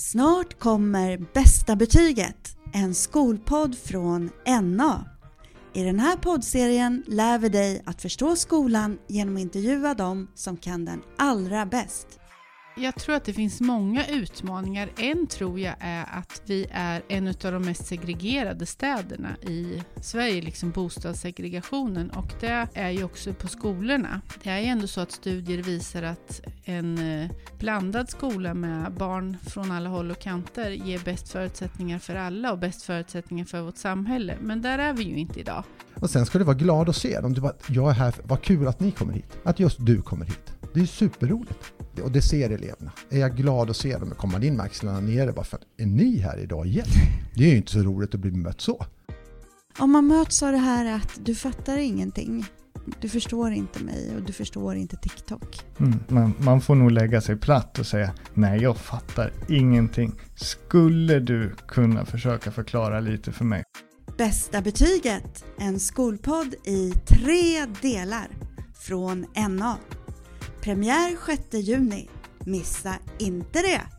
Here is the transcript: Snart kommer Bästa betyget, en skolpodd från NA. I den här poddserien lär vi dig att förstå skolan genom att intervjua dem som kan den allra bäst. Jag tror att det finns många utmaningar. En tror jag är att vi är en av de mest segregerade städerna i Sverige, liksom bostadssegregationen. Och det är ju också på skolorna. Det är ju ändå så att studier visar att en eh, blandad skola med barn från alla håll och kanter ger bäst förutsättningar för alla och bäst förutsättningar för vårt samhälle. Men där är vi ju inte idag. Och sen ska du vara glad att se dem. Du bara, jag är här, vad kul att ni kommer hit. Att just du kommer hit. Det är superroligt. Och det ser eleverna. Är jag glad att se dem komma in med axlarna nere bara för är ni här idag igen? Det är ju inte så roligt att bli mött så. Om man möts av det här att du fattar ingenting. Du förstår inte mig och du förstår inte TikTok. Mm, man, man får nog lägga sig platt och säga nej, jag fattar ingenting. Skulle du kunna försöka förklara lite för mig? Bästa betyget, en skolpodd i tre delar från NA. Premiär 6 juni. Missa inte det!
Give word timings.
Snart 0.00 0.58
kommer 0.58 1.18
Bästa 1.34 1.76
betyget, 1.76 2.56
en 2.72 2.94
skolpodd 2.94 3.78
från 3.78 4.30
NA. 4.62 5.04
I 5.74 5.82
den 5.82 6.00
här 6.00 6.16
poddserien 6.16 7.04
lär 7.06 7.38
vi 7.38 7.48
dig 7.48 7.82
att 7.86 8.02
förstå 8.02 8.36
skolan 8.36 8.98
genom 9.08 9.36
att 9.36 9.40
intervjua 9.40 9.94
dem 9.94 10.28
som 10.34 10.56
kan 10.56 10.84
den 10.84 11.02
allra 11.16 11.66
bäst. 11.66 12.17
Jag 12.80 12.94
tror 12.94 13.14
att 13.14 13.24
det 13.24 13.32
finns 13.32 13.60
många 13.60 14.06
utmaningar. 14.06 14.90
En 14.96 15.26
tror 15.26 15.60
jag 15.60 15.74
är 15.80 16.04
att 16.12 16.42
vi 16.46 16.66
är 16.70 17.02
en 17.08 17.28
av 17.28 17.34
de 17.52 17.62
mest 17.62 17.86
segregerade 17.86 18.66
städerna 18.66 19.36
i 19.36 19.82
Sverige, 20.00 20.42
liksom 20.42 20.70
bostadssegregationen. 20.70 22.10
Och 22.10 22.32
det 22.40 22.68
är 22.74 22.90
ju 22.90 23.04
också 23.04 23.34
på 23.34 23.48
skolorna. 23.48 24.20
Det 24.42 24.50
är 24.50 24.58
ju 24.58 24.66
ändå 24.66 24.86
så 24.86 25.00
att 25.00 25.12
studier 25.12 25.62
visar 25.62 26.02
att 26.02 26.40
en 26.64 26.98
eh, 26.98 27.30
blandad 27.58 28.10
skola 28.10 28.54
med 28.54 28.92
barn 28.92 29.36
från 29.46 29.70
alla 29.70 29.88
håll 29.88 30.10
och 30.10 30.18
kanter 30.18 30.70
ger 30.70 30.98
bäst 30.98 31.28
förutsättningar 31.28 31.98
för 31.98 32.14
alla 32.14 32.52
och 32.52 32.58
bäst 32.58 32.82
förutsättningar 32.82 33.44
för 33.44 33.60
vårt 33.60 33.76
samhälle. 33.76 34.36
Men 34.40 34.62
där 34.62 34.78
är 34.78 34.92
vi 34.92 35.02
ju 35.02 35.16
inte 35.16 35.40
idag. 35.40 35.64
Och 35.94 36.10
sen 36.10 36.26
ska 36.26 36.38
du 36.38 36.44
vara 36.44 36.56
glad 36.56 36.88
att 36.88 36.96
se 36.96 37.20
dem. 37.20 37.34
Du 37.34 37.40
bara, 37.40 37.54
jag 37.68 37.90
är 37.90 37.94
här, 37.94 38.14
vad 38.22 38.42
kul 38.42 38.68
att 38.68 38.80
ni 38.80 38.90
kommer 38.90 39.12
hit. 39.12 39.38
Att 39.44 39.60
just 39.60 39.86
du 39.86 40.02
kommer 40.02 40.24
hit. 40.24 40.52
Det 40.74 40.80
är 40.80 40.86
superroligt. 40.86 41.72
Och 42.02 42.12
det 42.12 42.22
ser 42.22 42.50
eleverna. 42.50 42.92
Är 43.10 43.18
jag 43.18 43.36
glad 43.36 43.70
att 43.70 43.76
se 43.76 43.98
dem 43.98 44.12
komma 44.16 44.44
in 44.44 44.56
med 44.56 44.64
axlarna 44.64 45.00
nere 45.00 45.32
bara 45.32 45.44
för 45.44 45.58
är 45.76 45.86
ni 45.86 46.18
här 46.18 46.38
idag 46.38 46.66
igen? 46.66 46.86
Det 47.34 47.44
är 47.44 47.50
ju 47.50 47.56
inte 47.56 47.72
så 47.72 47.78
roligt 47.78 48.14
att 48.14 48.20
bli 48.20 48.30
mött 48.30 48.60
så. 48.60 48.86
Om 49.78 49.92
man 49.92 50.06
möts 50.06 50.42
av 50.42 50.52
det 50.52 50.58
här 50.58 50.96
att 50.96 51.20
du 51.24 51.34
fattar 51.34 51.76
ingenting. 51.76 52.44
Du 53.00 53.08
förstår 53.08 53.52
inte 53.52 53.84
mig 53.84 54.16
och 54.16 54.22
du 54.22 54.32
förstår 54.32 54.76
inte 54.76 54.96
TikTok. 54.96 55.60
Mm, 55.78 55.98
man, 56.08 56.34
man 56.38 56.60
får 56.60 56.74
nog 56.74 56.90
lägga 56.90 57.20
sig 57.20 57.36
platt 57.36 57.78
och 57.78 57.86
säga 57.86 58.14
nej, 58.34 58.62
jag 58.62 58.76
fattar 58.76 59.32
ingenting. 59.48 60.12
Skulle 60.34 61.20
du 61.20 61.54
kunna 61.68 62.04
försöka 62.04 62.50
förklara 62.50 63.00
lite 63.00 63.32
för 63.32 63.44
mig? 63.44 63.64
Bästa 64.18 64.60
betyget, 64.60 65.44
en 65.58 65.80
skolpodd 65.80 66.54
i 66.64 66.90
tre 66.90 67.66
delar 67.82 68.28
från 68.74 69.26
NA. 69.48 69.78
Premiär 70.60 71.16
6 71.26 71.42
juni. 71.52 72.08
Missa 72.46 72.94
inte 73.18 73.62
det! 73.62 73.97